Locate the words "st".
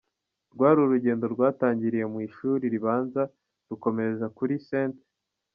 4.67-4.95